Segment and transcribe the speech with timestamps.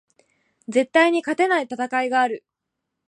[0.67, 2.43] 絶対に勝てない戦いがある